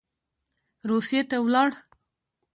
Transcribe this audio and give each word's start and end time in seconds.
روسیې 0.89 1.21
ته 1.29 1.37
ولاړ. 1.45 1.69